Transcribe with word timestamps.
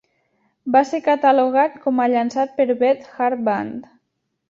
Va 0.75 0.81
ser 0.91 1.01
catalogat 1.09 1.77
com 1.85 2.03
a 2.07 2.09
llançat 2.17 2.59
per 2.59 2.69
Beth 2.83 3.09
Hart 3.15 3.49
Band. 3.53 3.91